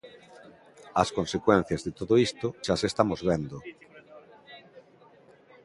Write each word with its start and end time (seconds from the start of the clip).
As 1.01 1.09
consecuencias 1.17 1.81
de 1.85 1.91
todo 1.99 2.13
isto 2.27 2.47
xa 2.65 2.71
as 2.77 2.83
estamos 2.89 3.19
vendo. 3.29 3.57